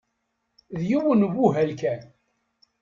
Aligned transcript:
D 0.79 0.81
yiwen 0.89 1.25
ubuhal 1.27 1.71
kan. 1.81 2.01